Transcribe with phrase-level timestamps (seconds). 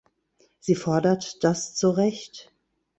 [0.59, 2.51] Sie fordert das zu Recht.